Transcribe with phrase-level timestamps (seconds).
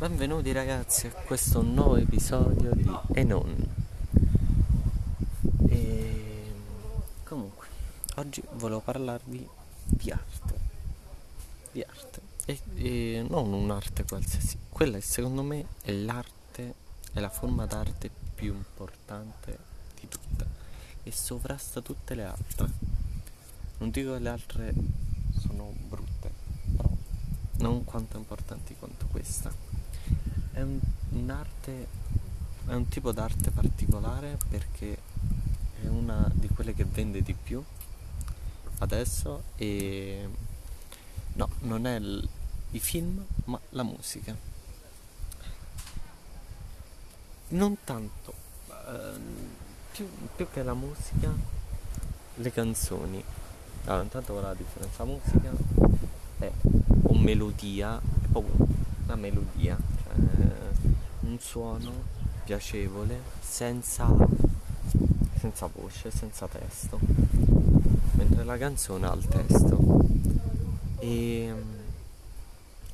[0.00, 3.66] Benvenuti ragazzi a questo nuovo episodio di Enon.
[5.68, 6.54] E
[7.22, 7.66] comunque,
[8.14, 9.46] oggi volevo parlarvi
[9.84, 10.54] di arte.
[11.72, 12.20] Di arte.
[12.46, 14.56] E, e non un'arte qualsiasi.
[14.70, 16.74] Quella secondo me è l'arte,
[17.12, 19.58] è la forma d'arte più importante
[20.00, 20.46] di tutte.
[21.02, 22.68] E sovrasta tutte le altre.
[23.76, 24.72] Non dico che le altre
[25.38, 26.32] sono brutte,
[26.74, 26.88] però
[27.58, 29.69] non quanto importanti quanto questa.
[30.60, 30.78] È un,
[31.12, 31.86] un'arte,
[32.66, 34.98] è un tipo d'arte particolare perché
[35.82, 37.64] è una di quelle che vende di più
[38.80, 40.28] adesso e
[41.32, 42.28] no, non è l-
[42.72, 44.36] i film, ma la musica.
[47.48, 48.34] Non tanto,
[48.86, 49.54] ehm,
[49.92, 51.32] più, più che la musica,
[52.34, 53.24] le canzoni.
[53.86, 55.04] Allora, intanto qual è la differenza?
[55.04, 55.52] Musica
[56.38, 56.52] è
[57.04, 58.66] o melodia, è proprio
[59.06, 59.78] una melodia,
[60.14, 60.58] cioè
[61.20, 61.92] un suono
[62.44, 64.08] piacevole senza,
[65.38, 66.98] senza voce, senza testo,
[68.12, 69.78] mentre la canzone ha il testo.
[70.98, 71.54] E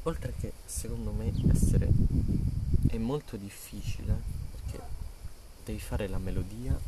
[0.02, 1.88] oltre che secondo me essere
[2.88, 4.14] è molto difficile
[4.52, 4.80] perché
[5.64, 6.78] devi fare la melodia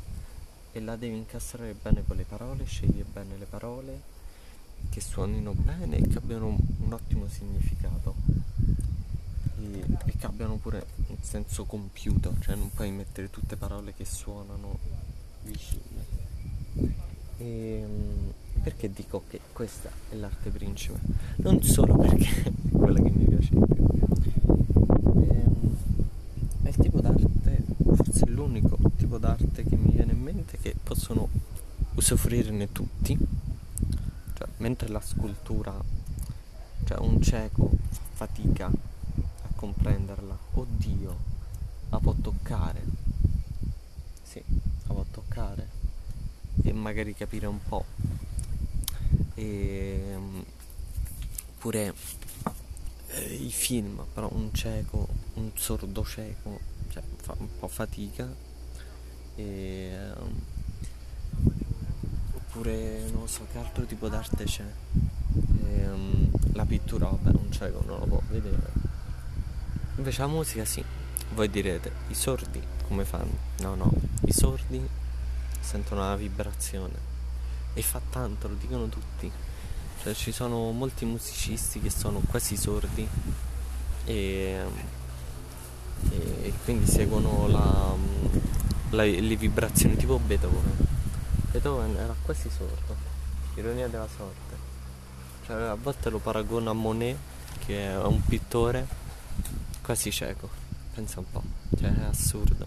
[0.71, 4.17] e la devi incastrare bene con le parole, scegli bene le parole
[4.91, 8.15] che suonino bene e che abbiano un ottimo significato
[9.61, 14.05] e, e che abbiano pure un senso compiuto, cioè non puoi mettere tutte parole che
[14.05, 14.79] suonano
[15.43, 16.07] vicine.
[17.39, 18.29] E mm,
[18.63, 20.99] perché dico che questa è l'arte principe?
[21.37, 23.87] Non solo perché è quella che mi piace di più.
[25.23, 25.77] Ehm,
[26.63, 30.75] È il tipo d'arte, forse è l'unico tipo d'arte che mi viene in mente che
[30.83, 31.29] possono
[31.95, 33.17] usufruirne tutti.
[34.35, 35.75] Cioè, mentre la scultura,
[36.85, 38.71] cioè un cieco fa fatica
[39.59, 40.39] comprenderla.
[40.55, 41.17] Oddio,
[41.91, 42.81] la può toccare.
[44.23, 44.41] Sì,
[44.87, 45.69] la può toccare.
[46.63, 47.85] E magari capire un po'.
[49.35, 50.17] E
[51.59, 51.93] pure
[53.09, 56.61] eh, i film, però un cieco, un sordo cieco,
[56.91, 58.33] cioè fa un po' fatica.
[59.35, 59.43] E,
[59.93, 60.41] ehm,
[62.35, 64.65] oppure non so che altro tipo d'arte c'è.
[65.65, 68.88] Ehm, la pittura, vabbè, un cieco non lo può vedere.
[69.99, 70.83] Invece la musica sì.
[71.35, 73.37] Voi direte, i sordi come fanno?
[73.59, 73.91] No, no,
[74.25, 74.81] i sordi
[75.61, 76.95] sentono la vibrazione.
[77.75, 79.31] E fa tanto, lo dicono tutti.
[80.03, 83.07] Cioè ci sono molti musicisti che sono quasi sordi
[84.05, 84.63] e,
[86.43, 87.95] e quindi seguono la,
[88.91, 90.87] la- le vibrazioni tipo Beethoven.
[91.51, 92.97] Beethoven era quasi sordo,
[93.57, 94.57] ironia della sorte.
[95.45, 97.17] Cioè a volte lo paragono a Monet,
[97.67, 98.87] che è un pittore
[99.89, 100.51] quasi cieco.
[100.93, 101.43] Pensa un po',
[101.79, 102.67] cioè è assurdo.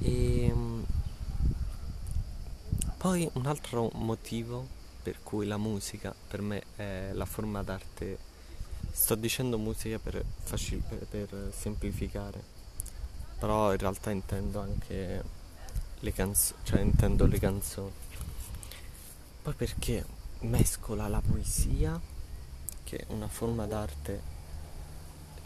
[0.00, 0.54] E
[2.98, 4.66] poi un altro motivo
[5.02, 8.18] per cui la musica per me è la forma d'arte,
[8.90, 12.42] sto dicendo musica per, facil- per semplificare,
[13.38, 15.24] però in realtà intendo anche
[15.98, 17.92] le canzoni, cioè intendo le canzoni.
[19.40, 20.04] Poi perché
[20.40, 21.98] mescola la poesia,
[22.84, 24.31] che è una forma d'arte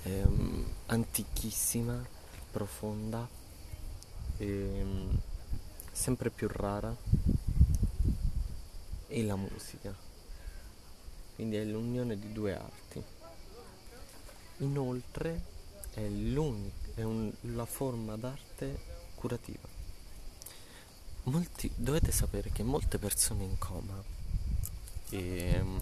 [0.07, 2.01] ehm, antichissima,
[2.51, 3.29] profonda,
[4.39, 5.19] ehm,
[5.93, 6.95] sempre più rara,
[9.09, 9.95] e la musica.
[11.35, 13.03] Quindi è l'unione di due arti.
[14.59, 15.43] Inoltre
[15.95, 16.07] è
[16.95, 18.79] è un- la forma d'arte
[19.15, 19.69] curativa.
[21.25, 24.03] Molti, dovete sapere che molte persone in coma
[25.11, 25.79] e mm,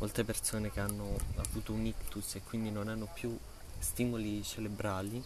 [0.00, 3.38] molte persone che hanno avuto un ictus e quindi non hanno più
[3.78, 5.22] stimoli cerebrali,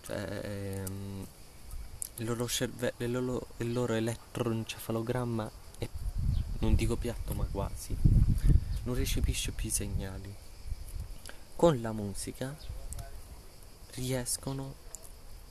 [0.00, 1.26] cioè ehm,
[2.16, 5.88] il loro, cerve- il loro, il loro elettroencefalogramma è,
[6.60, 7.94] non dico piatto ma quasi,
[8.84, 10.34] non recepisce più i segnali.
[11.54, 12.56] Con la musica
[13.96, 14.76] riescono,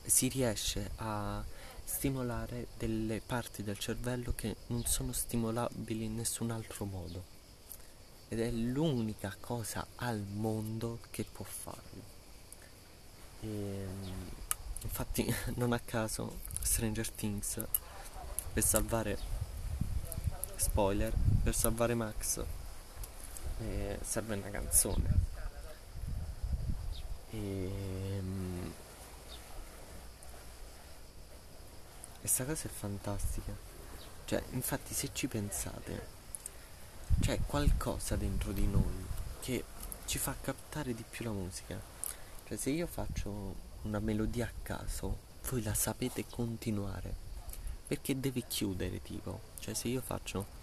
[0.04, 1.42] si riesce a
[1.84, 7.34] stimolare delle parti del cervello che non sono stimolabili in nessun altro modo.
[8.28, 12.02] Ed è l'unica cosa al mondo che può farlo.
[13.40, 13.86] E,
[14.82, 17.62] infatti, non a caso, Stranger Things,
[18.52, 19.18] per salvare,
[20.56, 21.12] spoiler,
[21.42, 22.42] per salvare Max,
[23.60, 25.32] eh, serve una canzone.
[27.30, 27.70] E,
[32.22, 33.54] e sta cosa è fantastica.
[34.24, 36.13] Cioè, infatti, se ci pensate,
[37.20, 39.04] c'è qualcosa dentro di noi
[39.40, 39.64] che
[40.06, 41.80] ci fa captare di più la musica.
[42.46, 45.18] Cioè se io faccio una melodia a caso,
[45.48, 47.22] voi la sapete continuare.
[47.86, 49.40] Perché deve chiudere tipo.
[49.58, 50.62] Cioè se io faccio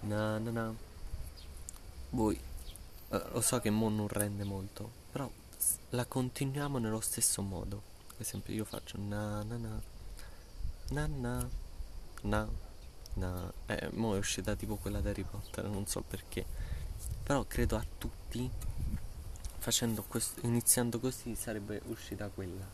[0.00, 0.74] na na na
[2.10, 2.38] voi
[3.08, 5.30] eh, lo so che mo non rende molto, però
[5.90, 7.82] la continuiamo nello stesso modo.
[8.08, 9.80] Per esempio io faccio na na na
[10.90, 11.48] na na
[12.22, 12.48] na
[13.16, 16.44] na eh, mo è uscita tipo quella di Harry Potter, non so perché.
[17.22, 18.48] Però credo a tutti
[19.58, 22.64] facendo questo, iniziando così sarebbe uscita quella.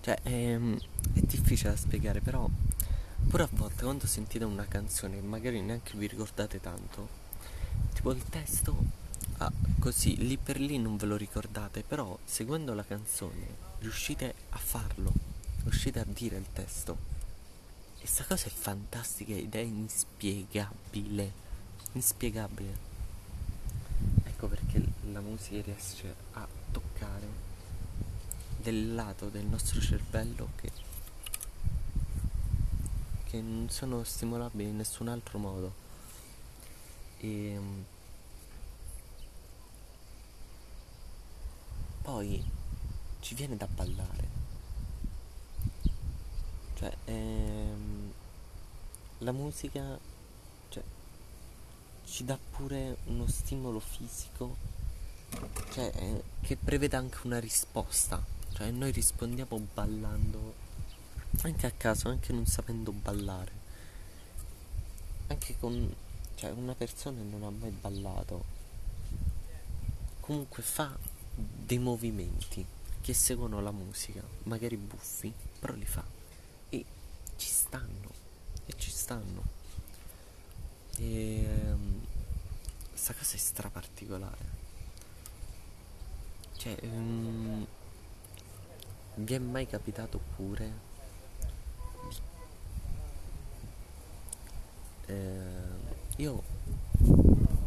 [0.00, 0.78] Cioè è, ehm,
[1.14, 2.48] è difficile da spiegare, però
[3.28, 7.08] pure a volte quando sentite una canzone che magari neanche vi ricordate tanto,
[7.94, 9.06] tipo il testo
[9.38, 14.58] ah, così lì per lì non ve lo ricordate, però seguendo la canzone riuscite a
[14.58, 15.12] farlo,
[15.64, 17.16] riuscite a dire il testo.
[18.00, 21.32] E sta cosa è fantastica ed è inspiegabile,
[21.92, 22.86] inspiegabile.
[24.24, 27.26] Ecco perché la musica riesce a toccare
[28.60, 30.70] del lato del nostro cervello che,
[33.24, 35.86] che non sono stimolabili in nessun altro modo.
[37.18, 37.84] E ehm,
[42.02, 42.44] poi
[43.20, 44.37] ci viene da ballare.
[46.78, 48.12] Cioè, ehm,
[49.18, 49.98] la musica
[50.68, 50.82] cioè,
[52.04, 54.56] ci dà pure uno stimolo fisico
[55.72, 58.24] cioè, eh, che prevede anche una risposta.
[58.52, 60.54] Cioè, noi rispondiamo ballando
[61.42, 63.52] anche a caso, anche non sapendo ballare.
[65.26, 65.92] Anche con
[66.36, 68.44] cioè, una persona non ha mai ballato.
[70.20, 70.96] Comunque fa
[71.34, 72.64] dei movimenti
[73.00, 76.17] che seguono la musica, magari buffi, però li fa.
[77.68, 78.10] Stanno.
[78.64, 79.42] E ci stanno.
[80.96, 82.00] E um,
[82.94, 84.56] sta cosa è straparticolare.
[86.56, 87.66] Cioè, um,
[89.16, 90.72] vi è mai capitato pure
[95.06, 95.42] eh,
[96.16, 96.42] io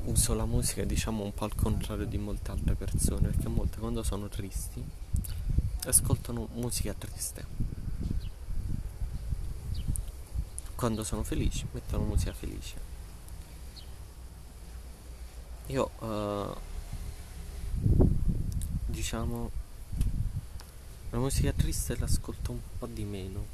[0.06, 4.02] uso la musica diciamo un po' al contrario di molte altre persone perché molte quando
[4.04, 4.84] sono tristi
[5.86, 7.46] ascoltano musica triste
[10.82, 12.76] quando sono felici mettono musica felice.
[15.68, 16.56] Io uh,
[18.88, 19.52] diciamo
[21.12, 23.46] la musica triste l'ascolto un po' di meno.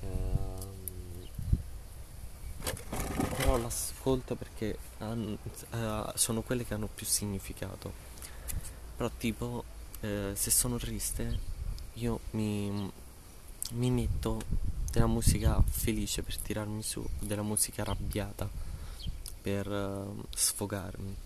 [0.00, 1.28] Ehm,
[3.36, 5.38] però l'ascolto perché hanno,
[5.70, 7.92] eh, sono quelle che hanno più significato.
[8.96, 9.62] Però tipo
[10.00, 11.38] eh, se sono triste
[11.92, 12.90] io mi,
[13.74, 18.48] mi metto della musica felice per tirarmi su della musica arrabbiata
[19.42, 21.16] per uh, sfogarmi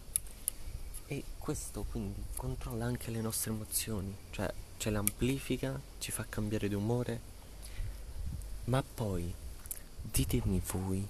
[1.07, 6.69] e questo quindi controlla anche le nostre emozioni, cioè ce le amplifica, ci fa cambiare
[6.69, 7.21] di umore.
[8.65, 9.33] Ma poi
[10.03, 11.07] ditemi voi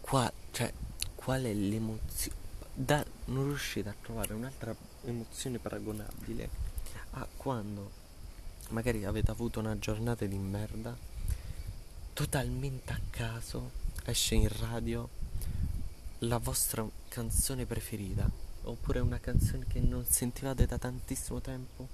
[0.00, 0.72] qua, cioè,
[1.14, 2.38] qual è l'emozione.
[2.72, 6.48] Da, non riuscite a trovare un'altra emozione paragonabile
[7.12, 7.90] a quando
[8.70, 10.96] magari avete avuto una giornata di merda,
[12.20, 13.70] totalmente a caso
[14.04, 15.08] esce in radio
[16.18, 18.30] la vostra canzone preferita
[18.64, 21.88] oppure una canzone che non sentivate da tantissimo tempo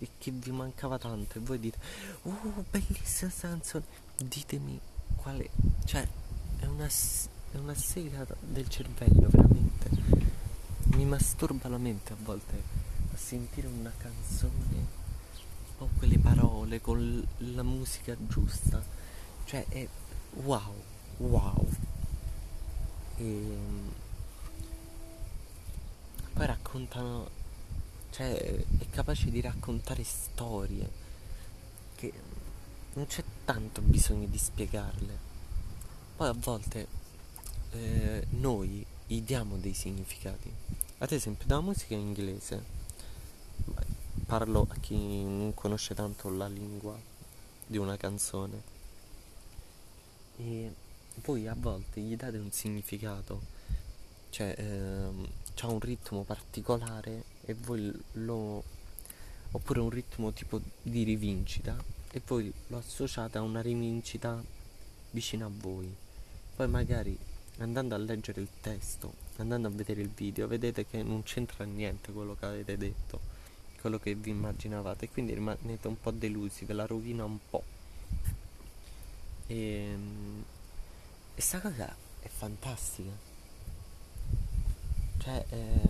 [0.00, 1.78] e che vi mancava tanto e voi dite
[2.22, 3.84] uh bellissima canzone
[4.16, 4.80] ditemi
[5.14, 5.48] quale
[5.84, 6.04] cioè
[6.58, 9.90] è una, è una sega del cervello veramente.
[10.86, 12.60] Mi masturba la mente a volte
[13.12, 14.96] a sentire una canzone
[15.76, 18.97] con quelle parole con la musica giusta
[19.48, 19.88] cioè è
[20.44, 20.74] wow
[21.16, 21.66] wow
[23.16, 23.92] e ehm,
[26.34, 27.28] poi raccontano,
[28.10, 30.88] cioè è capace di raccontare storie
[31.96, 32.12] che
[32.92, 35.18] non c'è tanto bisogno di spiegarle.
[36.14, 36.86] Poi a volte
[37.72, 40.52] eh, noi gli diamo dei significati.
[40.98, 42.62] Ad esempio, dalla musica inglese,
[44.26, 46.96] parlo a chi non conosce tanto la lingua
[47.66, 48.62] di una canzone,
[50.38, 50.72] e
[51.24, 53.40] voi a volte gli date un significato,
[54.30, 55.28] cioè ehm,
[55.60, 58.62] ha un ritmo particolare e voi lo
[59.50, 61.76] oppure un ritmo tipo di rivincita
[62.10, 64.42] e voi lo associate a una rivincita
[65.10, 65.92] vicino a voi.
[66.54, 67.16] Poi magari
[67.58, 72.12] andando a leggere il testo andando a vedere il video vedete che non c'entra niente
[72.12, 73.20] quello che avete detto
[73.80, 77.62] quello che vi immaginavate e quindi rimanete un po' delusi ve la rovina un po'
[79.48, 80.44] e, ehm,
[81.34, 83.26] e sta cosa è fantastica
[85.18, 85.80] cioè, eh,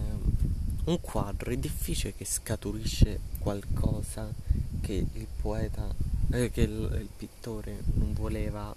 [0.84, 4.32] un quadro è difficile che scaturisce qualcosa
[4.80, 5.86] che il poeta,
[6.30, 8.74] eh, che il, il pittore non voleva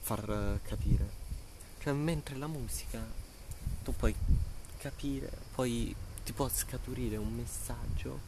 [0.00, 1.24] far capire.
[1.80, 3.00] Cioè, mentre la musica
[3.84, 4.14] tu puoi
[4.78, 5.94] capire, poi
[6.24, 8.18] ti può scaturire un messaggio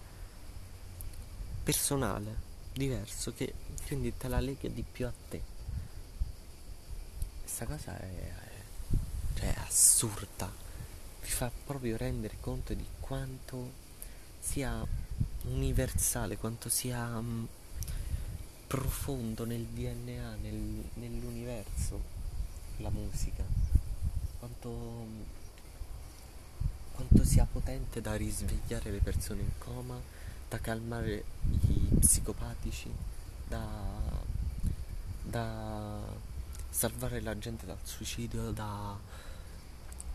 [1.65, 2.47] personale,
[2.79, 3.53] diverso, che
[3.87, 5.43] quindi te la lega di più a te.
[7.43, 8.33] Questa cosa è,
[9.35, 10.51] cioè, assurda,
[11.21, 13.73] vi fa proprio rendere conto di quanto
[14.39, 14.87] sia
[15.43, 17.47] universale, quanto sia um,
[18.67, 22.17] profondo nel DNA, nel, nell'universo,
[22.79, 23.45] la musica,
[24.39, 25.37] quanto
[26.99, 30.01] quanto sia potente da risvegliare le persone in coma,
[30.49, 31.25] da calmare
[31.69, 32.91] i psicopatici,
[33.47, 33.67] da,
[35.23, 36.01] da
[36.71, 38.97] salvare la gente dal suicidio, da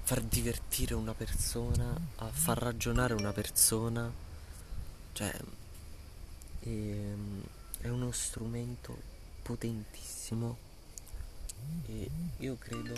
[0.03, 4.11] far divertire una persona, a far ragionare una persona,
[5.13, 5.31] cioè
[6.59, 7.43] è, ehm,
[7.79, 9.11] è uno strumento
[9.41, 10.57] potentissimo
[11.85, 12.93] e io credo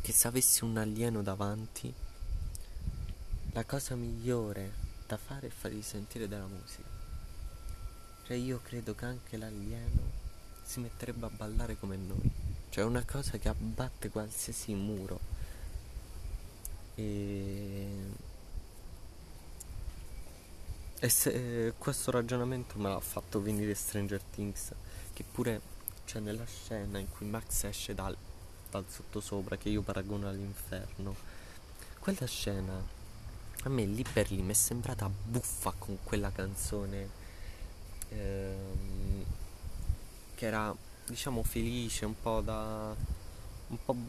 [0.00, 1.92] che se avessi un alieno davanti,
[3.52, 4.83] la cosa migliore
[5.14, 6.88] da fare è fargli sentire della musica.
[8.24, 10.22] Cioè io credo che anche l'alieno
[10.62, 12.30] si metterebbe a ballare come noi.
[12.70, 15.20] Cioè una cosa che abbatte qualsiasi muro.
[16.96, 18.22] E...
[20.98, 24.72] E se, eh, questo ragionamento me l'ha fatto venire Stranger Things,
[25.12, 25.60] che pure
[26.06, 28.16] c'è nella scena in cui Max esce dal
[28.70, 31.14] dal sottosopra che io paragono all'inferno.
[32.00, 33.03] Quella scena
[33.64, 37.08] a me lì per lì mi è sembrata buffa con quella canzone
[38.10, 39.24] ehm,
[40.34, 40.74] che era
[41.06, 42.94] diciamo felice, un po' da
[43.68, 44.06] un po', un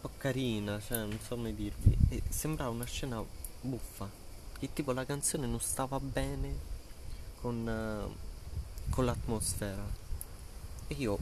[0.00, 1.96] po' carina, cioè non so come dirvi.
[2.08, 3.22] E sembrava una scena
[3.60, 4.08] buffa.
[4.58, 6.72] Che tipo la canzone non stava bene
[7.40, 8.14] con,
[8.90, 10.02] con l'atmosfera.
[10.86, 11.18] E io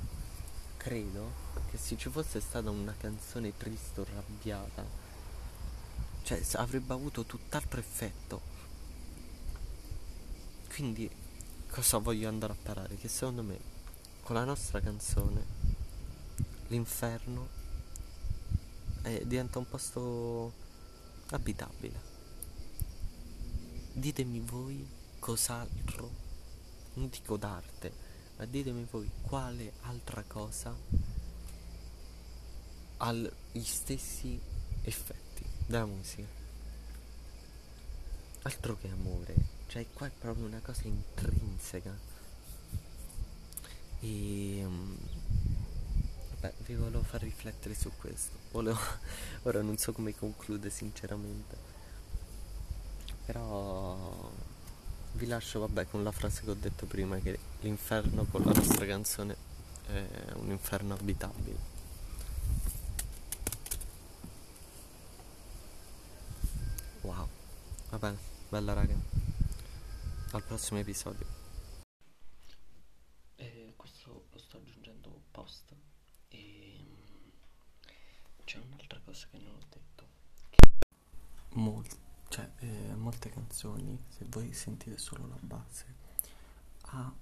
[0.77, 4.85] credo che se ci fosse stata una canzone triste o arrabbiata,
[6.23, 8.41] cioè avrebbe avuto tutt'altro effetto.
[10.69, 11.11] Quindi
[11.69, 12.97] cosa voglio andare a parare?
[12.97, 13.59] Che secondo me
[14.23, 15.45] con la nostra canzone
[16.69, 17.49] l'inferno
[19.02, 20.52] è, diventa un posto
[21.31, 22.11] abitabile.
[23.93, 24.87] Ditemi voi
[25.19, 26.11] cos'altro,
[26.95, 27.93] non dico d'arte,
[28.37, 30.75] ma ditemi voi quale altra cosa
[32.99, 34.41] ha gli stessi
[34.83, 35.32] effetti
[35.73, 36.29] della musica.
[38.43, 39.35] Altro che amore,
[39.69, 41.97] cioè qua è proprio una cosa intrinseca.
[44.00, 44.97] E um,
[46.35, 48.37] vabbè, vi volevo far riflettere su questo.
[48.50, 48.79] Volevo,
[49.45, 51.71] ora non so come conclude sinceramente.
[53.25, 54.31] Però
[55.12, 58.85] vi lascio vabbè con la frase che ho detto prima che l'inferno con la nostra
[58.85, 59.37] canzone
[59.87, 61.73] è un inferno abitabile.
[67.02, 67.29] Wow,
[68.03, 68.19] va bene,
[68.49, 68.95] bella raga.
[70.33, 71.25] Al prossimo episodio.
[73.37, 75.73] E questo lo sto aggiungendo post
[76.29, 77.29] e mm,
[78.45, 80.07] c'è un'altra cosa che non ho detto.
[81.51, 81.97] Molti
[82.29, 85.85] cioè eh, molte canzoni, se voi sentite solo la base,
[86.87, 87.13] ha,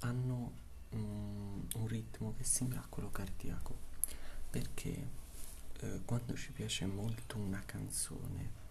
[0.00, 0.52] hanno
[0.90, 3.74] um, un ritmo che simila a quello cardiaco,
[4.50, 5.08] perché
[5.80, 8.61] eh, quando ci piace molto una canzone,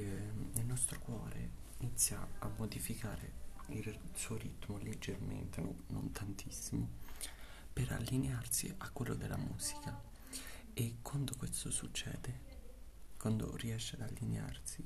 [0.00, 6.88] eh, il nostro cuore inizia a modificare il suo ritmo leggermente, no, non tantissimo,
[7.72, 10.00] per allinearsi a quello della musica.
[10.72, 12.40] E quando questo succede,
[13.18, 14.84] quando riesce ad allinearsi,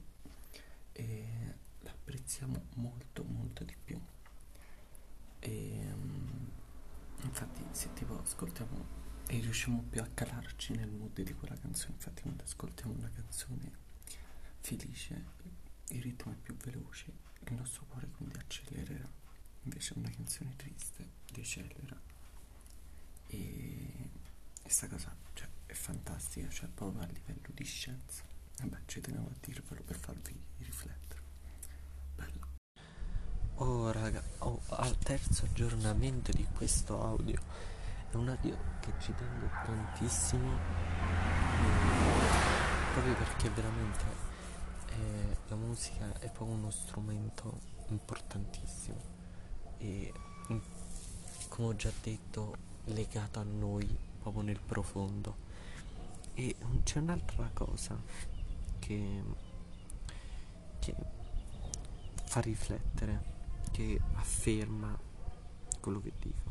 [0.93, 3.99] e l'apprezziamo molto molto di più
[5.39, 6.51] e um,
[7.23, 12.23] infatti se tipo ascoltiamo e riusciamo più a calarci nel mood di quella canzone infatti
[12.23, 13.80] quando ascoltiamo una canzone
[14.61, 15.39] felice
[15.89, 17.13] il ritmo è più veloce
[17.47, 19.11] il nostro cuore quindi accelererà
[19.63, 22.01] invece una canzone triste decelera
[23.27, 24.11] e
[24.63, 29.37] questa cosa cioè, è fantastica cioè proprio a livello di scienza Vabbè, ci tenevo a
[29.41, 31.23] dirvelo per farvi riflettere.
[32.15, 32.49] Bello.
[33.55, 37.41] Oh raga, oh, al terzo aggiornamento di questo audio.
[38.11, 40.59] È un audio che ci tengo tantissimo.
[42.93, 44.05] Proprio perché veramente
[44.91, 49.19] eh, la musica è proprio uno strumento importantissimo.
[49.79, 50.13] E
[51.49, 53.87] come ho già detto, legato a noi
[54.21, 55.49] proprio nel profondo.
[56.35, 58.01] E c'è un'altra cosa
[58.79, 59.23] che,
[60.79, 60.95] che
[62.25, 63.23] fa riflettere,
[63.73, 64.97] che afferma
[65.81, 66.51] quello che dico.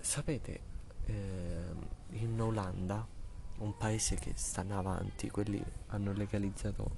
[0.00, 0.60] Sapete,
[1.04, 1.74] eh,
[2.10, 3.06] in Olanda,
[3.58, 6.96] un paese che stanno avanti, quelli hanno legalizzato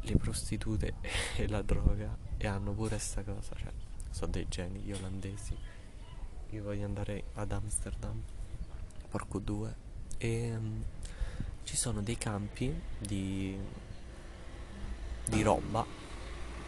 [0.00, 0.94] le prostitute
[1.36, 3.72] e la droga e hanno pure sta cosa, cioè,
[4.10, 5.56] sono dei geni gli olandesi.
[6.50, 8.22] Io voglio andare ad Amsterdam,
[9.08, 9.74] porco due,
[10.18, 10.82] e um,
[11.64, 13.58] ci sono dei campi di,
[15.28, 15.84] di roba,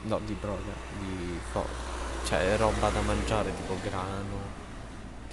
[0.03, 1.39] no, di droga, di
[2.25, 4.67] cioè roba da mangiare tipo grano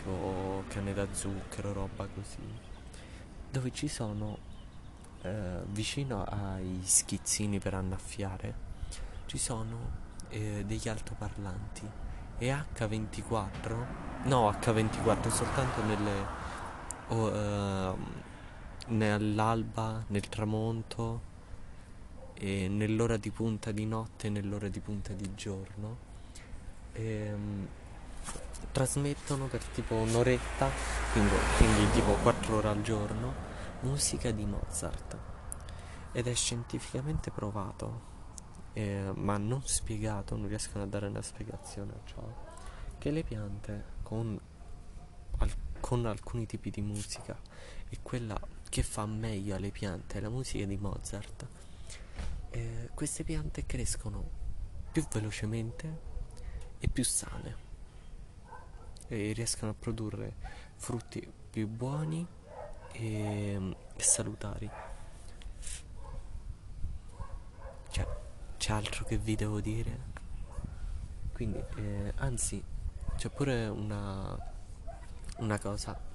[0.05, 2.38] tipo canne da zucchero, roba così,
[3.55, 4.38] dove ci sono
[5.21, 8.53] eh, vicino ai schizzini per annaffiare,
[9.27, 11.89] ci sono eh, degli altoparlanti
[12.38, 13.85] e H24,
[14.24, 16.25] no H24 soltanto nelle,
[17.07, 17.95] oh, eh,
[18.88, 21.33] nell'alba, nel tramonto
[22.33, 25.97] e nell'ora di punta di notte e nell'ora di punta di giorno.
[26.91, 27.67] Ehm,
[28.71, 30.69] trasmettono per tipo un'oretta,
[31.12, 33.33] quindi, quindi tipo 4 ore al giorno,
[33.81, 35.17] musica di Mozart.
[36.12, 38.13] Ed è scientificamente provato,
[38.74, 42.24] eh, ma non spiegato, non riescono a dare una spiegazione a ciò,
[42.97, 44.39] che le piante con,
[45.38, 47.38] al, con alcuni tipi di musica
[47.89, 51.47] e quella che fa meglio alle piante la musica di Mozart,
[52.50, 54.43] eh, queste piante crescono
[54.91, 56.13] più velocemente
[56.79, 57.64] e più sane
[59.07, 60.35] e riescano a produrre
[60.75, 62.25] frutti più buoni
[62.91, 64.69] e, e salutari.
[67.89, 68.07] Cioè,
[68.57, 70.13] c'è altro che vi devo dire?
[71.33, 72.63] Quindi, eh, anzi,
[73.15, 74.38] c'è pure una,
[75.38, 76.13] una cosa.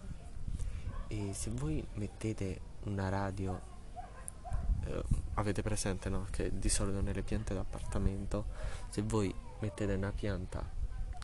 [1.08, 3.60] E se voi mettete una radio,
[4.84, 5.02] eh,
[5.34, 6.26] avete presente no?
[6.30, 8.46] Che di solito nelle piante d'appartamento,
[8.88, 10.64] se voi mettete una pianta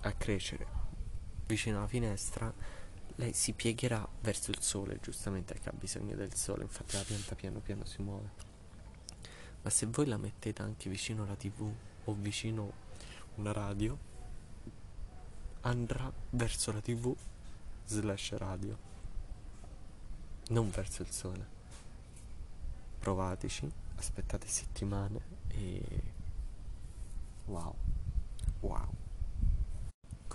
[0.03, 0.86] a crescere
[1.47, 2.53] vicino alla finestra,
[3.17, 7.35] lei si piegherà verso il sole, giustamente perché ha bisogno del sole, infatti la pianta
[7.35, 8.31] piano piano si muove.
[9.63, 11.73] Ma se voi la mettete anche vicino alla tv
[12.05, 12.73] o vicino
[13.37, 13.99] una radio,
[15.63, 17.15] andrà verso la tv
[17.87, 18.79] slash radio,
[20.49, 21.55] non verso il sole.
[22.99, 26.03] Provateci, aspettate settimane e
[27.47, 27.75] wow,
[28.61, 29.05] wow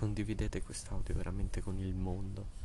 [0.02, 2.61] condividete quest'audio veramente con il mondo.